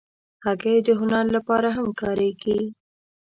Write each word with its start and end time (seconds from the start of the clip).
هګۍ 0.45 0.77
د 0.87 0.89
هنر 0.99 1.25
لپاره 1.35 1.67
هم 1.77 1.87
کارېږي. 2.01 2.59